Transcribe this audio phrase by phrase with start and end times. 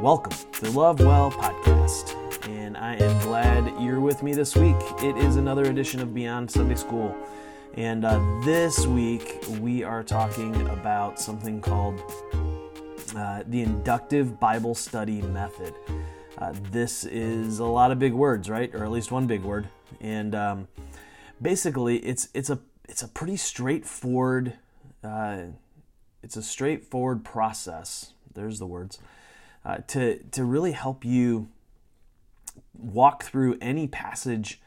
[0.00, 2.16] Welcome to the Love Well podcast,
[2.48, 4.76] and I am glad you're with me this week.
[5.02, 7.14] It is another edition of Beyond Sunday School,
[7.74, 12.00] and uh, this week we are talking about something called
[13.14, 15.74] uh, the inductive Bible study method.
[16.38, 18.74] Uh, this is a lot of big words, right?
[18.74, 19.68] Or at least one big word,
[20.00, 20.68] and um,
[21.42, 22.58] basically, it's it's a
[22.88, 24.54] it's a pretty straightforward
[25.04, 25.42] uh,
[26.22, 28.14] it's a straightforward process.
[28.32, 28.98] There's the words
[29.64, 31.48] uh, to to really help you
[32.74, 34.60] walk through any passage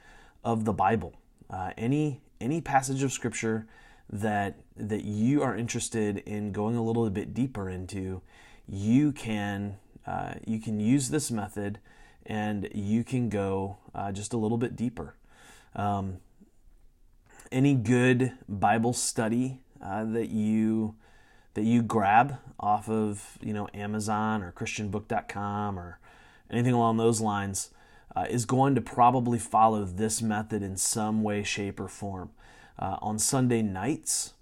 [0.44, 1.14] of the Bible,
[1.50, 3.68] uh, any any passage of Scripture
[4.10, 8.22] that that you are interested in going a little bit deeper into.
[8.68, 11.80] You can uh, you can use this method,
[12.26, 15.16] and you can go uh, just a little bit deeper.
[15.76, 16.18] Um,
[17.52, 20.96] any good Bible study uh, that you
[21.54, 26.00] that you grab off of you know Amazon or ChristianBook.com or
[26.50, 27.72] anything along those lines
[28.16, 32.32] uh, is going to probably follow this method in some way, shape, or form.
[32.78, 34.34] Uh, on Sunday nights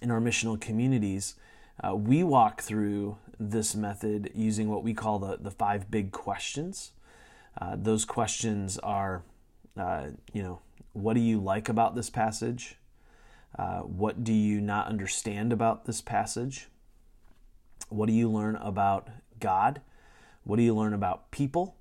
[0.00, 1.34] in our missional communities,
[1.82, 6.92] uh, we walk through this method using what we call the, the five big questions.
[7.60, 9.22] Uh, those questions are,
[9.76, 10.60] uh, you know,
[10.92, 12.76] what do you like about this passage?
[13.58, 16.68] Uh, what do you not understand about this passage?
[17.88, 19.80] What do you learn about God?
[20.42, 21.76] What do you learn about people?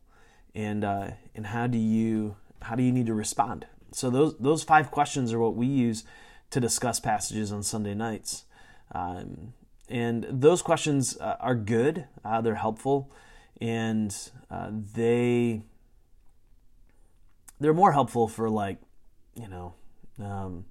[0.53, 3.65] And uh, and how do you how do you need to respond?
[3.91, 6.03] So those those five questions are what we use
[6.52, 8.45] to discuss passages on Sunday nights.
[8.91, 9.53] Um,
[9.89, 12.05] and those questions uh, are good.
[12.23, 13.11] Uh, they're helpful,
[13.59, 14.15] and
[14.52, 15.63] uh, they
[17.59, 18.77] they're more helpful for like
[19.35, 19.73] you know.
[20.19, 20.65] Um,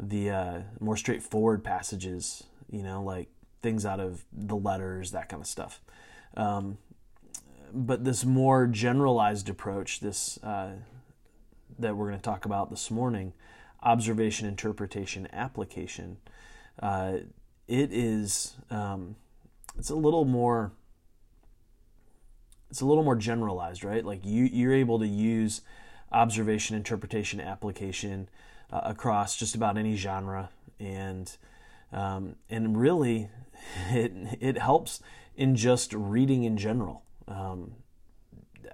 [0.00, 3.28] the uh, more straightforward passages, you know, like
[3.62, 5.80] things out of the letters, that kind of stuff.
[6.36, 6.78] Um,
[7.72, 10.72] but this more generalized approach, this uh,
[11.78, 13.32] that we're going to talk about this morning,
[13.82, 16.16] observation, interpretation, application,
[16.82, 17.18] uh,
[17.68, 19.16] it is um,
[19.78, 20.72] it's a little more
[22.70, 24.04] it's a little more generalized, right?
[24.04, 25.60] Like you you're able to use
[26.10, 28.28] observation, interpretation, application
[28.72, 31.36] uh, across just about any genre, and
[31.92, 33.28] um, and really,
[33.90, 35.00] it it helps
[35.36, 37.02] in just reading in general.
[37.26, 37.72] Um,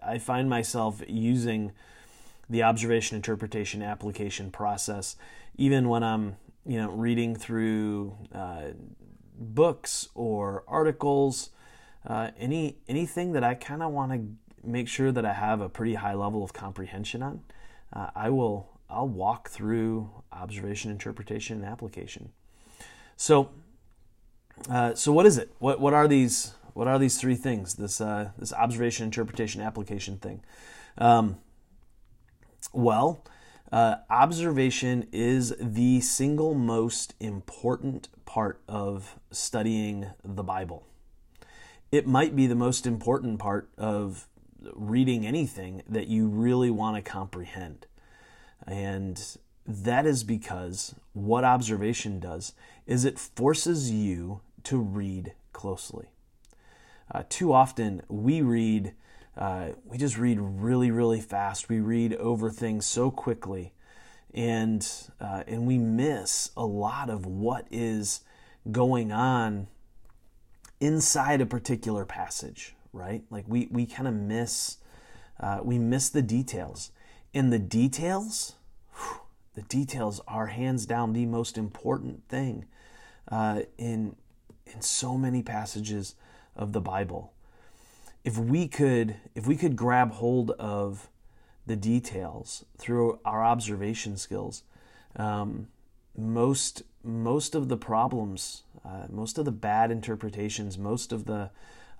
[0.02, 1.72] I find myself using
[2.48, 5.16] the observation, interpretation, application process,
[5.56, 8.72] even when I'm you know reading through uh,
[9.38, 11.50] books or articles,
[12.06, 15.68] uh, any anything that I kind of want to make sure that I have a
[15.68, 17.42] pretty high level of comprehension on.
[17.92, 22.30] Uh, I will I'll walk through observation, interpretation, and application.
[23.16, 23.50] So,
[24.70, 25.50] uh, so what is it?
[25.58, 26.54] What what are these?
[26.74, 27.74] What are these three things?
[27.74, 30.42] This uh, this observation, interpretation, application thing.
[30.98, 31.38] Um,
[32.72, 33.24] well,
[33.72, 40.86] uh, observation is the single most important part of studying the Bible.
[41.90, 44.28] It might be the most important part of
[44.74, 47.86] reading anything that you really want to comprehend.
[48.66, 49.20] And
[49.66, 52.52] that is because what observation does
[52.86, 56.06] is it forces you to read closely.
[57.12, 58.92] Uh, too often we read,
[59.36, 61.68] uh, we just read really, really fast.
[61.68, 63.72] We read over things so quickly,
[64.34, 64.86] and
[65.20, 68.20] uh, and we miss a lot of what is
[68.70, 69.68] going on
[70.80, 72.74] inside a particular passage.
[72.92, 73.22] Right?
[73.30, 74.78] Like we we kind of miss
[75.38, 76.90] uh, we miss the details.
[77.34, 78.54] And the details,
[78.94, 79.20] whew,
[79.54, 82.66] the details are hands down the most important thing
[83.30, 84.16] uh, in
[84.66, 86.14] in so many passages
[86.56, 87.32] of the Bible.
[88.24, 91.08] If we could, if we could grab hold of
[91.66, 94.62] the details through our observation skills,
[95.16, 95.68] um,
[96.16, 101.50] most most of the problems, uh, most of the bad interpretations, most of the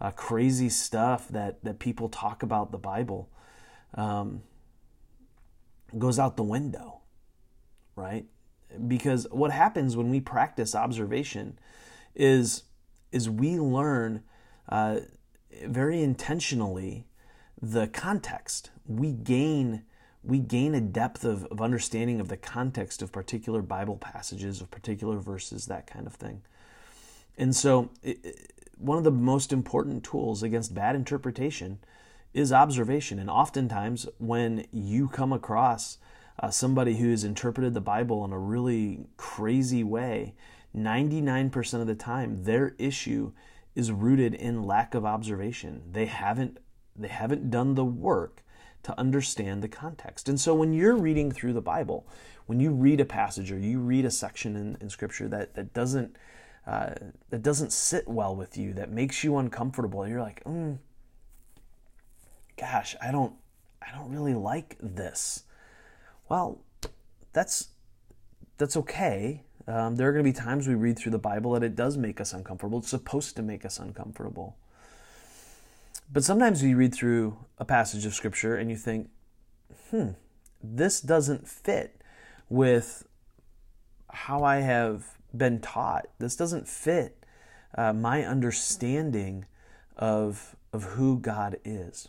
[0.00, 3.28] uh, crazy stuff that that people talk about the Bible,
[3.94, 4.42] um,
[5.98, 7.00] goes out the window,
[7.94, 8.26] right?
[8.86, 11.58] Because what happens when we practice observation
[12.14, 12.64] is
[13.12, 14.22] is we learn
[14.68, 14.98] uh,
[15.64, 17.06] very intentionally
[17.60, 18.70] the context.
[18.86, 19.84] We gain
[20.22, 24.70] we gain a depth of, of understanding of the context of particular Bible passages, of
[24.72, 26.42] particular verses, that kind of thing.
[27.38, 31.78] And so, it, one of the most important tools against bad interpretation
[32.36, 33.18] is observation.
[33.18, 35.96] And oftentimes, when you come across
[36.38, 40.34] uh, somebody who has interpreted the Bible in a really crazy way,
[40.76, 43.32] 99% of the time, their issue
[43.74, 45.82] is rooted in lack of observation.
[45.90, 46.58] They haven't
[46.98, 48.42] they haven't done the work
[48.82, 50.28] to understand the context.
[50.30, 52.06] And so when you're reading through the Bible,
[52.46, 55.74] when you read a passage or you read a section in, in Scripture that, that
[55.74, 56.16] doesn't
[56.66, 56.94] uh,
[57.30, 60.78] that doesn't sit well with you, that makes you uncomfortable, you're like, mm,
[62.58, 63.34] gosh, I don't
[63.82, 65.44] I don't really like this.
[66.28, 66.60] Well,
[67.32, 67.68] that's
[68.58, 69.42] that's okay.
[69.68, 71.96] Um, there are going to be times we read through the Bible that it does
[71.96, 72.78] make us uncomfortable.
[72.78, 74.56] It's supposed to make us uncomfortable.
[76.12, 79.10] But sometimes you read through a passage of Scripture and you think,
[79.90, 80.10] hmm,
[80.62, 82.00] this doesn't fit
[82.48, 83.06] with
[84.12, 86.06] how I have been taught.
[86.18, 87.24] This doesn't fit
[87.76, 89.46] uh, my understanding
[89.96, 92.08] of, of who God is.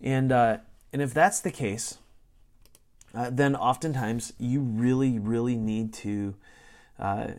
[0.00, 0.58] And, uh,
[0.92, 1.98] and if that's the case,
[3.14, 6.34] uh, then oftentimes you really, really need to
[6.98, 7.32] uh,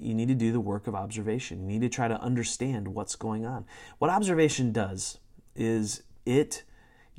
[0.00, 1.68] you need to do the work of observation.
[1.68, 3.66] You need to try to understand what's going on.
[3.98, 5.18] What observation does
[5.54, 6.62] is it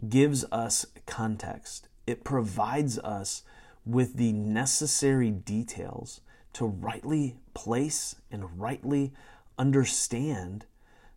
[0.10, 1.88] gives us context.
[2.08, 3.44] It provides us
[3.86, 6.22] with the necessary details
[6.54, 9.14] to rightly place and rightly
[9.58, 10.66] understand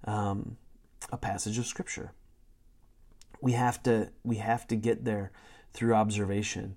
[0.05, 0.56] um,
[1.11, 2.12] a passage of Scripture.
[3.40, 5.32] We have to we have to get there
[5.72, 6.76] through observation.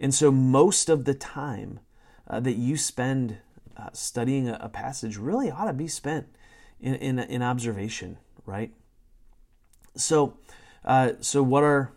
[0.00, 1.80] And so, most of the time
[2.26, 3.38] uh, that you spend
[3.76, 6.26] uh, studying a, a, passage really ought to be spent
[6.80, 8.72] in, in, in observation, right?
[9.96, 10.36] So,
[10.84, 11.92] uh, so what are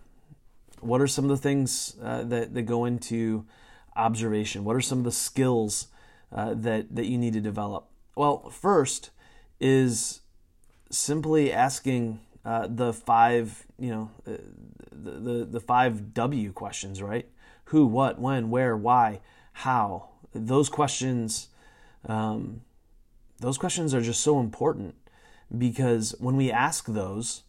[0.79, 3.45] what are some of the things uh, that that go into
[3.95, 4.63] observation?
[4.63, 5.87] What are some of the skills
[6.31, 7.87] uh, that that you need to develop?
[8.15, 9.11] Well, first
[9.59, 10.21] is
[10.89, 14.37] simply asking uh, the five, you know, uh,
[14.91, 17.27] the, the, the five W questions, right?
[17.65, 19.21] Who, what, when, where, why,
[19.53, 20.09] how.
[20.33, 21.49] Those questions,
[22.05, 22.61] um,
[23.39, 24.95] those questions are just so important
[25.55, 27.43] because when we ask those,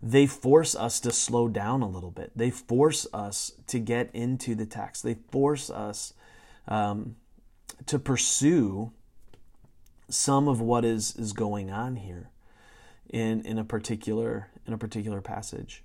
[0.00, 2.30] they force us to slow down a little bit.
[2.36, 5.02] They force us to get into the text.
[5.02, 6.14] They force us
[6.68, 7.16] um,
[7.86, 8.92] to pursue
[10.08, 12.30] some of what is is going on here
[13.08, 15.84] in in a particular in a particular passage.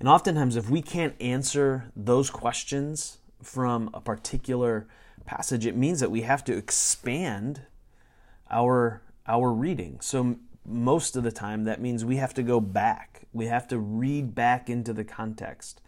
[0.00, 4.86] And oftentimes if we can't answer those questions from a particular
[5.24, 7.62] passage, it means that we have to expand
[8.50, 9.98] our our reading.
[10.00, 13.22] So most of the time that means we have to go back.
[13.32, 15.80] We have to read back into the context.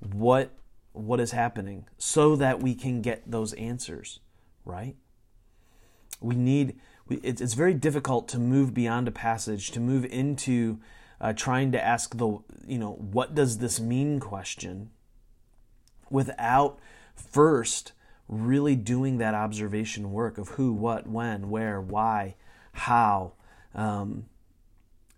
[0.00, 0.50] What
[0.92, 4.20] what is happening so that we can get those answers,
[4.64, 4.96] right?
[6.20, 6.80] We need
[7.10, 10.78] it's, it's very difficult to move beyond a passage, to move into
[11.20, 14.90] uh, trying to ask the, you know, what does this mean question
[16.08, 16.78] without
[17.14, 17.92] first
[18.28, 22.36] really doing that observation work of who, what, when, where, why,
[22.72, 23.32] how.
[23.74, 24.26] Um,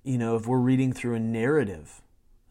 [0.02, 2.02] you know, if we're reading through a narrative,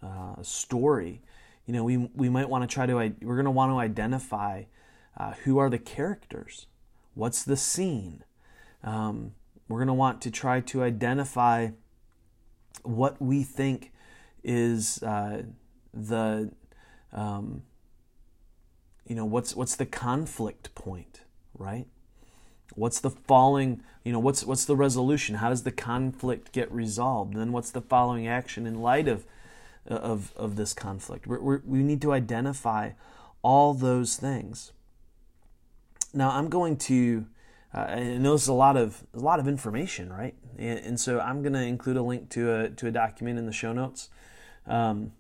[0.04, 1.22] uh, a story,
[1.66, 4.64] you know, we, we might want to try to, we're going to want to identify
[5.18, 6.68] uh, who are the characters,
[7.14, 8.24] what's the scene,
[8.84, 9.34] um,
[9.68, 11.70] we're going to want to try to identify
[12.84, 13.92] what we think
[14.44, 15.44] is uh,
[15.94, 16.52] the
[17.14, 17.64] um,
[19.08, 21.22] you know what's what's the conflict point
[21.58, 21.88] right?
[22.76, 25.36] What's the falling you know what's what's the resolution?
[25.36, 27.36] How does the conflict get resolved?
[27.36, 29.26] Then what's the following action in light of
[29.86, 31.28] of of this conflict?
[31.28, 32.92] We're, we're, we need to identify
[33.42, 34.72] all those things.
[36.14, 37.26] Now i'm going to
[37.74, 40.36] uh, and a lot of a lot of information, right?
[40.58, 43.46] And, and so I'm going to include a link to a to a document in
[43.46, 44.10] the show notes,
[44.68, 45.14] um,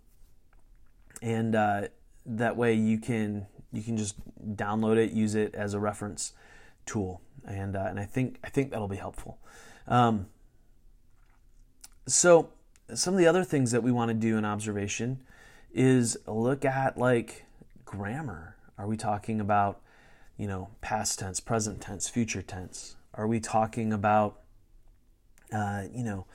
[1.22, 1.88] and uh,
[2.25, 4.15] that way you can you can just
[4.55, 6.34] download it, use it as a reference
[6.86, 9.38] tool, and uh, and I think I think that'll be helpful.
[9.88, 10.27] Um,
[12.08, 12.50] so
[12.93, 15.22] some of the other things that we want to do in observation
[15.74, 17.46] is look at like
[17.86, 18.58] grammar.
[18.77, 19.79] Are we talking about
[20.41, 22.95] you know, past tense, present tense, future tense?
[23.13, 24.39] Are we talking about,
[25.53, 26.25] uh, you know,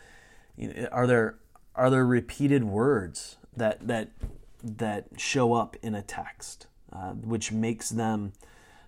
[0.93, 1.41] are there
[1.75, 4.13] are there repeated words that that
[4.63, 8.33] that show up in a text, uh, which makes them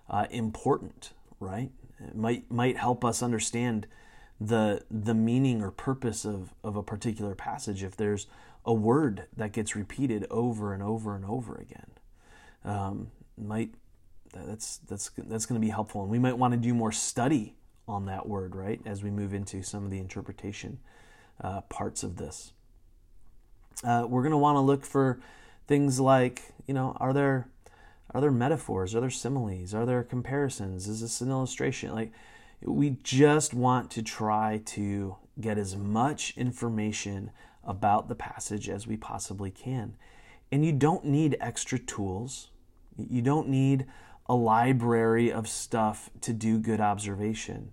[0.09, 1.11] uh, important,
[1.41, 1.71] right?
[1.99, 3.87] It might might help us understand
[4.39, 8.27] the the meaning or purpose of, of a particular passage if there's
[8.63, 11.91] a word that gets repeated over and over and over again.
[12.63, 13.73] Um, might
[14.33, 16.01] that's that's that's going to be helpful.
[16.01, 17.55] And we might want to do more study
[17.87, 20.79] on that word right as we move into some of the interpretation
[21.41, 22.53] uh, parts of this.
[23.83, 25.19] Uh, we're going to want to look for
[25.67, 27.47] things like you know are there
[28.13, 28.95] are there metaphors?
[28.95, 29.73] Are there similes?
[29.73, 30.87] Are there comparisons?
[30.87, 31.93] Is this an illustration?
[31.93, 32.11] Like
[32.61, 37.31] we just want to try to get as much information
[37.63, 39.95] about the passage as we possibly can.
[40.51, 42.49] And you don't need extra tools.
[42.97, 43.85] You don't need
[44.29, 47.71] a library of stuff to do good observation.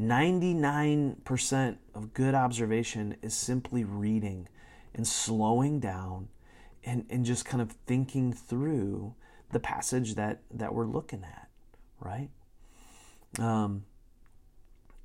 [0.00, 4.48] 99% of good observation is simply reading
[4.94, 6.28] and slowing down
[6.82, 9.14] and, and just kind of thinking through
[9.52, 11.48] the passage that, that we're looking at,
[12.00, 12.30] right?
[13.38, 13.84] Um,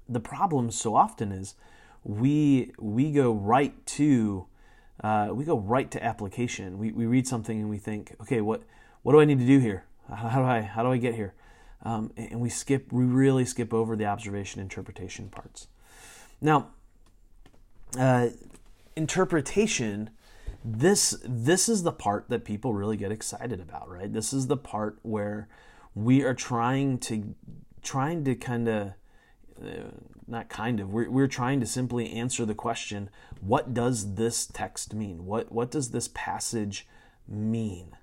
[0.07, 1.55] the problem so often is
[2.03, 4.48] we we go right to
[5.03, 6.77] uh, we go right to application.
[6.77, 8.63] We, we read something and we think, okay, what
[9.01, 9.86] what do I need to do here?
[10.15, 11.34] How do I how do I get here?
[11.84, 15.67] Um, and we skip we really skip over the observation interpretation parts.
[16.41, 16.70] Now,
[17.98, 18.29] uh,
[18.96, 20.10] interpretation
[20.63, 24.12] this this is the part that people really get excited about, right?
[24.12, 25.50] This is the part where
[25.93, 27.36] we are trying to
[27.82, 28.93] trying to kind of
[29.62, 29.91] uh,
[30.27, 33.10] not kind of we're, we're trying to simply answer the question
[33.41, 36.88] what does this text mean what what does this passage
[37.27, 37.96] mean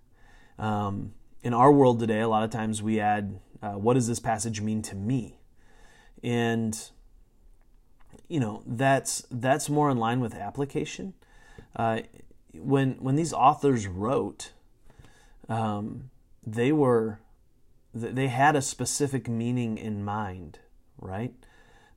[0.58, 4.20] um, in our world today a lot of times we add uh, what does this
[4.20, 5.38] passage mean to me
[6.22, 6.90] and
[8.28, 11.14] you know that's that's more in line with application
[11.76, 12.00] uh,
[12.54, 14.52] when when these authors wrote
[15.48, 16.10] um,
[16.46, 17.20] they were
[17.92, 20.60] they had a specific meaning in mind
[21.00, 21.32] right?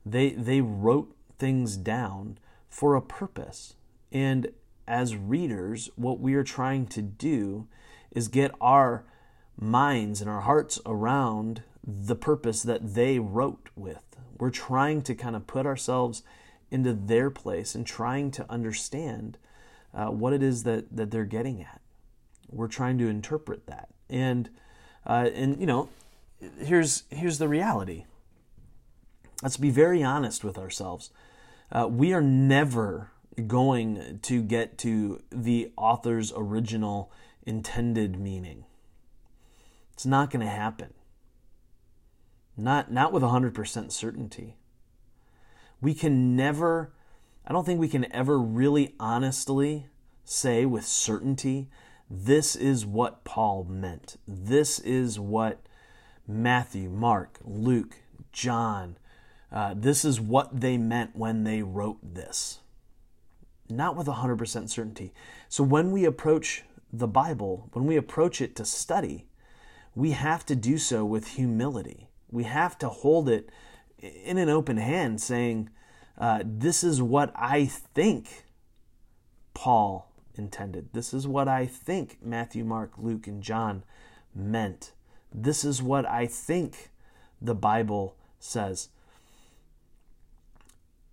[0.04, 3.74] They they wrote things down for a purpose.
[4.10, 4.48] And
[4.86, 7.66] as readers, what we are trying to do
[8.10, 9.04] is get our
[9.58, 14.16] minds and our hearts around the purpose that they wrote with.
[14.38, 16.22] We're trying to kind of put ourselves
[16.70, 19.38] into their place and trying to understand
[19.94, 21.80] uh, what it is that, that they're getting at.
[22.50, 23.88] We're trying to interpret that.
[24.10, 24.50] And
[25.06, 25.88] uh, and you know,
[26.58, 28.04] here's here's the reality.
[29.42, 31.10] Let's be very honest with ourselves.
[31.70, 33.10] Uh, we are never
[33.46, 37.10] going to get to the author's original
[37.44, 38.64] intended meaning.
[39.94, 40.92] It's not going to happen.
[42.56, 44.56] Not, not with 100% certainty.
[45.80, 46.92] We can never,
[47.46, 49.86] I don't think we can ever really honestly
[50.24, 51.68] say with certainty,
[52.10, 54.16] this is what Paul meant.
[54.26, 55.60] This is what
[56.26, 57.96] Matthew, Mark, Luke,
[58.32, 58.96] John,
[59.52, 62.60] uh, this is what they meant when they wrote this.
[63.68, 65.12] Not with 100% certainty.
[65.48, 69.26] So when we approach the Bible, when we approach it to study,
[69.94, 72.08] we have to do so with humility.
[72.30, 73.50] We have to hold it
[73.98, 75.70] in an open hand, saying,
[76.18, 78.44] uh, This is what I think
[79.54, 80.88] Paul intended.
[80.92, 83.84] This is what I think Matthew, Mark, Luke, and John
[84.34, 84.92] meant.
[85.32, 86.90] This is what I think
[87.40, 88.88] the Bible says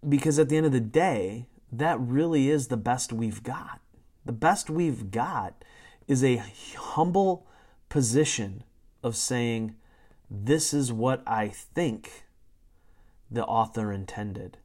[0.07, 3.79] because at the end of the day, that really is the best we've got.
[4.25, 5.63] The best we've got
[6.07, 6.43] is a
[6.77, 7.47] humble
[7.89, 8.63] position
[9.03, 9.75] of saying,
[10.29, 12.25] This is what I think
[13.29, 14.57] the author intended.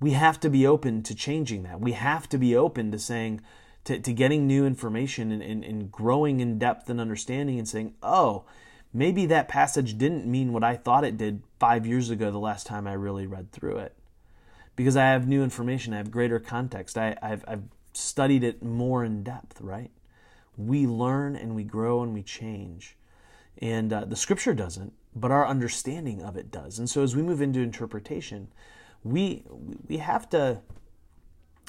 [0.00, 1.80] We have to be open to changing that.
[1.80, 3.40] We have to be open to saying,
[3.84, 7.94] to, to getting new information and, and, and growing in depth and understanding and saying,
[8.02, 8.44] Oh,
[8.92, 12.66] maybe that passage didn't mean what I thought it did five years ago, the last
[12.66, 13.94] time I really read through it
[14.78, 19.04] because I have new information, I have greater context, I, have I've studied it more
[19.04, 19.90] in depth, right?
[20.56, 22.96] We learn and we grow and we change.
[23.60, 26.78] And uh, the scripture doesn't, but our understanding of it does.
[26.78, 28.48] And so as we move into interpretation,
[29.02, 29.44] we
[29.88, 30.60] we have to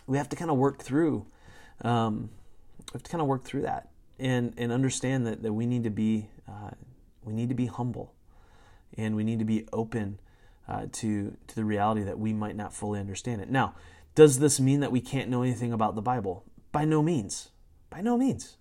[0.07, 1.25] we have to kind of work through
[1.81, 2.29] um,
[2.93, 5.83] we have to kind of work through that and and understand that, that we need
[5.83, 6.71] to be uh,
[7.23, 8.13] we need to be humble
[8.97, 10.19] and we need to be open
[10.67, 13.49] uh, to to the reality that we might not fully understand it.
[13.49, 13.75] Now,
[14.15, 16.43] does this mean that we can't know anything about the Bible?
[16.71, 17.49] By no means.
[17.89, 18.57] By no means.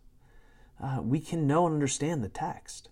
[0.83, 2.89] Uh, we can know and understand the text,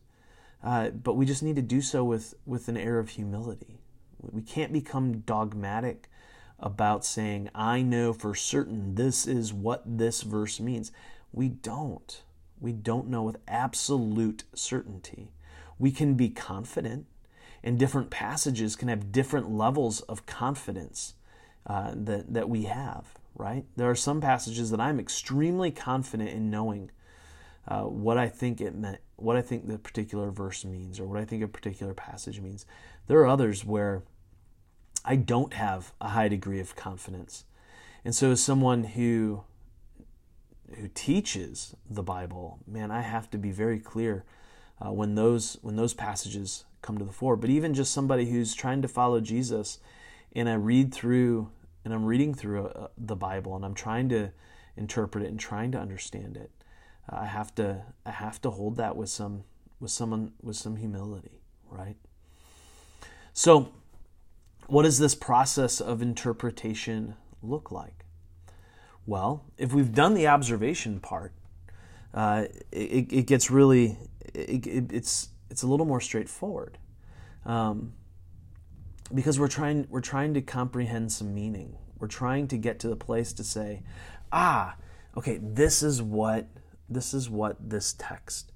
[0.66, 3.80] uh, but we just need to do so with with an air of humility.
[4.20, 6.10] We can't become dogmatic
[6.58, 10.92] about saying, "I know for certain this is what this verse means."
[11.32, 12.22] We don't.
[12.60, 15.32] We don't know with absolute certainty.
[15.78, 17.06] We can be confident
[17.66, 21.14] and different passages can have different levels of confidence
[21.66, 23.64] uh, that, that we have, right?
[23.74, 26.92] There are some passages that I'm extremely confident in knowing
[27.68, 31.20] uh, what I think it meant, what I think the particular verse means, or what
[31.20, 32.66] I think a particular passage means.
[33.06, 34.02] There are others where
[35.04, 37.44] I don't have a high degree of confidence.
[38.04, 39.44] And so, as someone who
[40.74, 44.24] who teaches the Bible, man, I have to be very clear
[44.84, 47.36] uh, when those when those passages come to the fore.
[47.36, 49.78] But even just somebody who's trying to follow Jesus,
[50.34, 51.50] and I read through
[51.84, 54.30] and I'm reading through a, the Bible and I'm trying to
[54.76, 56.55] interpret it and trying to understand it, uh,
[57.08, 59.44] I have to I have to hold that with some
[59.80, 61.96] with someone with some humility, right?
[63.32, 63.72] So,
[64.66, 68.04] what does this process of interpretation look like?
[69.04, 71.32] Well, if we've done the observation part,
[72.12, 73.98] uh, it, it, gets really
[74.34, 76.78] it, it, it's it's a little more straightforward
[77.44, 77.92] um,
[79.14, 81.76] because we're trying we're trying to comprehend some meaning.
[81.98, 83.82] We're trying to get to the place to say,
[84.32, 84.76] ah,
[85.16, 86.48] okay, this is what
[86.88, 88.52] this is what this text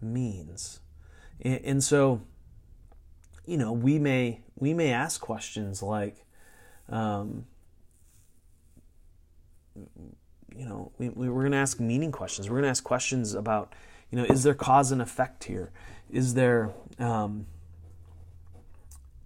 [0.00, 0.80] means,
[1.40, 2.22] and, and so
[3.46, 6.24] you know we may we may ask questions like.
[6.88, 7.44] Um,
[10.56, 12.48] you know, we, we, are going to ask meaning questions.
[12.48, 13.74] We're going to ask questions about,
[14.10, 15.70] you know, is there cause and effect here?
[16.10, 17.46] Is there, um,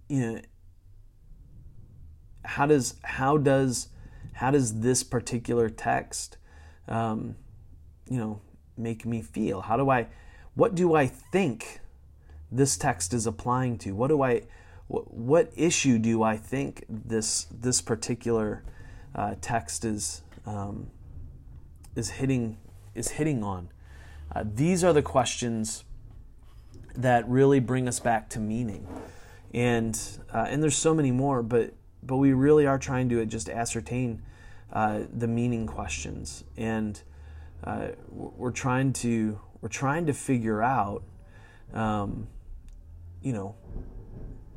[0.07, 0.41] you know,
[2.45, 3.87] how does how does
[4.33, 6.37] how does this particular text,
[6.87, 7.35] um,
[8.09, 8.41] you know,
[8.77, 9.61] make me feel?
[9.61, 10.07] How do I,
[10.55, 11.79] what do I think
[12.51, 13.91] this text is applying to?
[13.93, 14.43] What do I,
[14.87, 18.63] what, what issue do I think this this particular
[19.15, 20.87] uh, text is um,
[21.95, 22.57] is hitting
[22.95, 23.69] is hitting on.
[24.35, 25.83] Uh, these are the questions
[26.95, 28.87] that really bring us back to meaning,
[29.53, 29.99] and
[30.33, 34.21] uh, and there's so many more, but but we really are trying to just ascertain
[34.71, 37.01] uh, the meaning questions, and
[37.63, 41.03] uh, we're trying to we're trying to figure out,
[41.73, 42.27] um,
[43.21, 43.55] you know,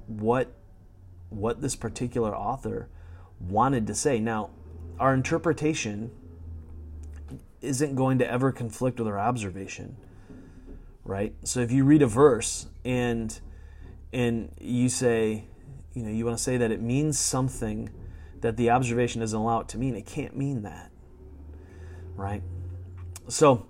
[0.06, 0.52] what
[1.28, 2.88] what this particular author
[3.40, 4.18] wanted to say.
[4.18, 4.50] Now,
[4.98, 6.10] our interpretation
[7.60, 9.96] isn't going to ever conflict with our observation
[11.04, 13.40] right so if you read a verse and
[14.12, 15.44] and you say
[15.94, 17.88] you know you want to say that it means something
[18.40, 20.90] that the observation doesn't allow it to mean it can't mean that
[22.16, 22.42] right
[23.28, 23.66] so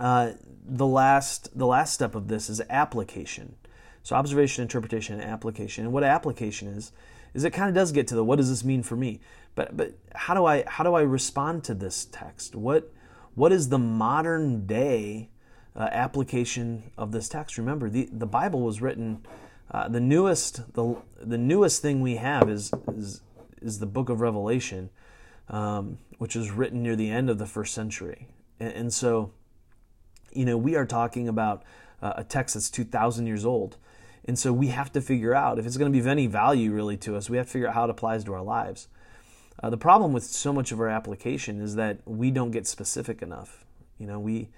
[0.00, 0.32] uh,
[0.64, 3.56] the last the last step of this is application
[4.02, 6.92] so observation interpretation and application and what application is
[7.34, 9.20] is it kind of does get to the what does this mean for me
[9.58, 12.54] but but how do I how do I respond to this text?
[12.54, 12.92] What
[13.34, 15.30] what is the modern day
[15.74, 17.58] uh, application of this text?
[17.58, 19.26] Remember, the the Bible was written.
[19.68, 23.22] Uh, the newest the the newest thing we have is is
[23.60, 24.90] is the book of Revelation,
[25.48, 28.28] um, which was written near the end of the first century,
[28.60, 29.30] and, and so,
[30.32, 31.62] you know, we are talking about
[32.02, 33.76] uh, a text that's two thousand years old.
[34.24, 36.70] And so we have to figure out if it's going to be of any value
[36.70, 38.88] really to us, we have to figure out how it applies to our lives.
[39.62, 43.22] Uh, the problem with so much of our application is that we don't get specific
[43.22, 43.64] enough.
[43.98, 44.50] You know, we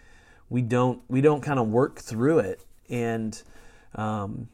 [0.49, 3.41] we don't we don't kind of work through it and
[3.95, 4.49] um,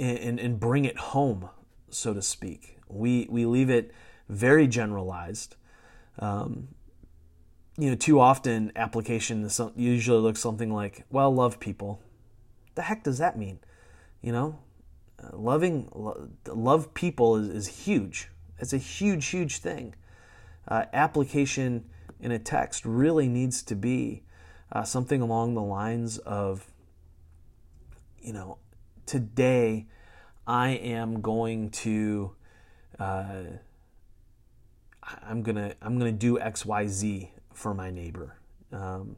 [0.00, 1.50] and and bring it home,
[1.90, 2.78] so to speak.
[2.88, 3.92] We we leave it
[4.28, 5.54] very generalized.
[6.18, 6.68] Um,
[7.78, 12.00] you know, too often application usually looks something like, "Well, love people."
[12.74, 13.60] The heck does that mean?
[14.20, 14.58] You know,
[15.22, 19.94] uh, loving lo- love people is, is huge it's a huge, huge thing.
[20.66, 21.84] Uh, application
[22.20, 24.22] in a text really needs to be
[24.72, 26.66] uh, something along the lines of,
[28.20, 28.58] you know,
[29.06, 29.86] today
[30.46, 32.34] I am going to,
[32.98, 33.44] uh,
[35.22, 38.36] I'm gonna I'm gonna do X Y Z for my neighbor,
[38.72, 39.16] um,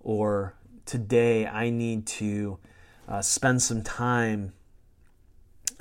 [0.00, 0.54] or
[0.86, 2.58] today I need to
[3.08, 4.52] uh, spend some time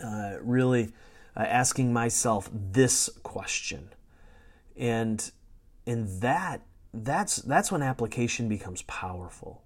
[0.03, 0.91] uh, really
[1.37, 3.89] uh, asking myself this question.
[4.75, 5.31] And
[5.85, 6.61] and that
[6.93, 9.63] that's that's when application becomes powerful.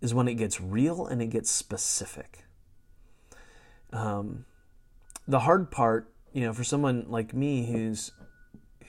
[0.00, 2.44] Is when it gets real and it gets specific.
[3.90, 4.44] Um,
[5.26, 8.12] the hard part, you know, for someone like me who's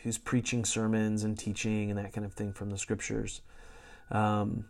[0.06, 3.42] who's preaching sermons and teaching and that kind of thing from the scriptures,
[4.12, 4.66] um,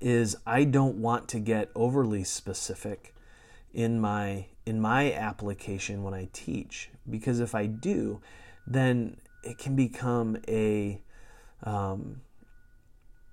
[0.00, 3.12] is I don't want to get overly specific
[3.74, 8.20] in my in my application when I teach because if I do,
[8.64, 11.02] then it can become a
[11.64, 12.20] um,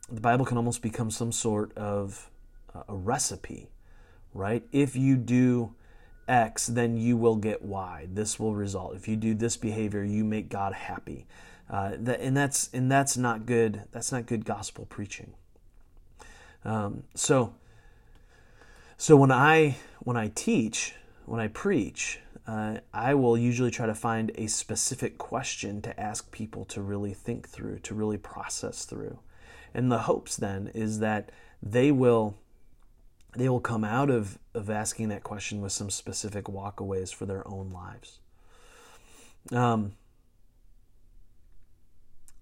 [0.10, 2.32] the Bible can almost become some sort of
[2.90, 3.70] a recipe,
[4.34, 4.64] right?
[4.72, 5.76] If you do
[6.28, 8.08] X, then you will get Y.
[8.12, 8.96] This will result.
[8.96, 11.26] If you do this behavior, you make God happy.
[11.70, 13.84] Uh, that, and that's and that's not good.
[13.92, 15.34] That's not good gospel preaching.
[16.64, 17.54] Um, so
[18.98, 23.94] so when I when I teach, when I preach, uh, I will usually try to
[23.94, 29.20] find a specific question to ask people to really think through, to really process through.
[29.74, 32.38] And the hopes then is that they will
[33.38, 37.48] they will come out of, of asking that question with some specific walkaways for their
[37.48, 38.20] own lives.
[39.52, 39.94] Um,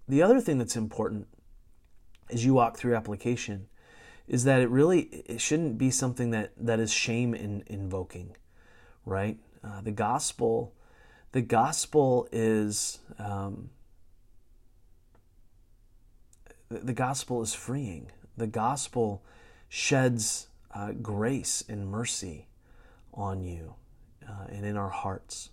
[0.08, 1.28] the other thing that's important
[2.30, 3.68] as you walk through application
[4.26, 8.34] is that it really it shouldn't be something that that is shame in, invoking,
[9.04, 9.38] right?
[9.62, 10.72] Uh, the gospel,
[11.32, 13.70] the gospel is um,
[16.70, 18.10] the gospel is freeing.
[18.36, 19.22] The gospel
[19.68, 22.46] sheds uh, grace and mercy
[23.14, 23.74] on you
[24.28, 25.50] uh, and in our hearts.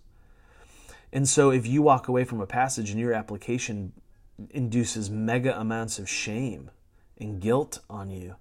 [1.12, 3.92] And so, if you walk away from a passage and your application
[4.50, 6.70] induces mega amounts of shame
[7.18, 8.34] and guilt on you,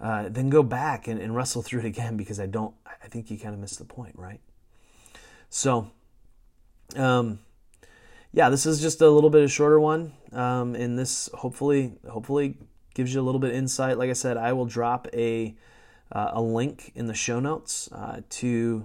[0.00, 3.30] uh, then go back and, and, wrestle through it again because I don't, I think
[3.30, 4.40] you kind of missed the point, right?
[5.50, 5.90] So,
[6.96, 7.40] um,
[8.32, 12.56] yeah, this is just a little bit of shorter one, um, and this hopefully, hopefully
[12.94, 13.98] gives you a little bit insight.
[13.98, 15.56] Like I said, I will drop a
[16.12, 18.84] uh, a link in the show notes uh, to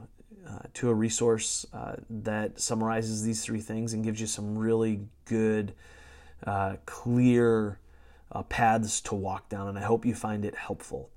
[0.49, 5.01] uh, to a resource uh, that summarizes these three things and gives you some really
[5.25, 5.73] good,
[6.47, 7.77] uh, clear
[8.31, 9.67] uh, paths to walk down.
[9.67, 11.11] And I hope you find it helpful.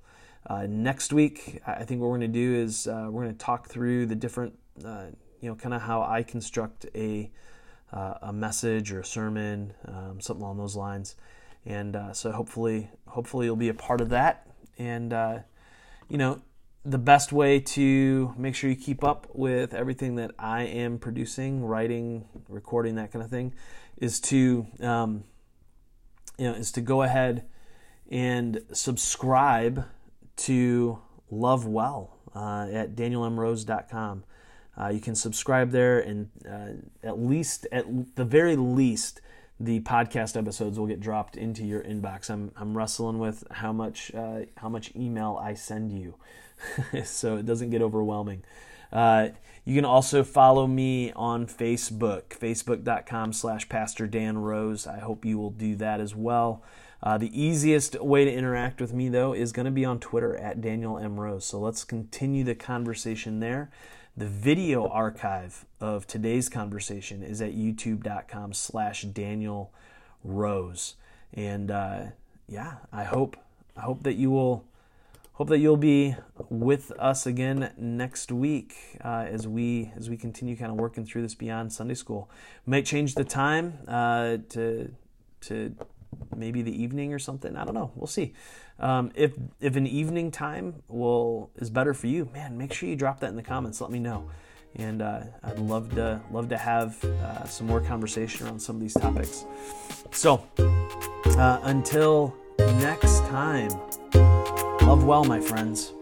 [0.67, 4.05] Next week, I think what we're going to do is we're going to talk through
[4.07, 7.31] the different, you know, kind of how I construct a
[7.91, 11.15] a message or a sermon, um, something along those lines.
[11.65, 14.45] And so hopefully, hopefully you'll be a part of that.
[14.77, 15.13] And
[16.13, 16.39] you know,
[16.85, 21.65] the best way to make sure you keep up with everything that I am producing,
[21.65, 23.55] writing, recording, that kind of thing,
[23.97, 25.23] is to um,
[26.37, 27.45] you know is to go ahead
[28.11, 29.85] and subscribe
[30.35, 30.99] to
[31.31, 34.23] Love Well uh, at DanielMRose.com.
[34.79, 39.19] Uh, you can subscribe there, and uh, at least, at the very least,
[39.59, 42.29] the podcast episodes will get dropped into your inbox.
[42.29, 46.15] I'm I'm wrestling with how much uh, how much email I send you.
[47.03, 48.43] so it doesn't get overwhelming.
[48.91, 49.29] Uh,
[49.65, 54.85] you can also follow me on Facebook, facebook.com slash Pastor Dan Rose.
[54.85, 56.63] I hope you will do that as well.
[57.01, 60.35] Uh, the easiest way to interact with me, though, is going to be on Twitter
[60.37, 61.19] at Daniel M.
[61.19, 61.43] Rose.
[61.43, 63.71] So let's continue the conversation there.
[64.15, 69.73] The video archive of today's conversation is at youtube.com slash Daniel
[70.23, 70.95] Rose.
[71.33, 72.03] And uh,
[72.47, 73.37] yeah, I hope
[73.75, 74.65] I hope that you will
[75.33, 76.15] hope that you'll be
[76.47, 81.23] with us again next week uh, as we as we continue kind of working through
[81.23, 82.29] this beyond Sunday school.
[82.67, 84.91] Might change the time uh, to
[85.41, 85.75] to
[86.35, 87.55] maybe the evening or something.
[87.55, 87.91] I don't know.
[87.95, 88.33] We'll see.
[88.79, 92.95] Um, if if an evening time will is better for you, man, make sure you
[92.95, 93.81] drop that in the comments.
[93.81, 94.29] Let me know,
[94.75, 98.81] and uh, I'd love to love to have uh, some more conversation around some of
[98.81, 99.45] these topics.
[100.11, 100.47] So
[101.37, 103.69] uh, until next time.
[104.85, 105.93] Love well, my friends.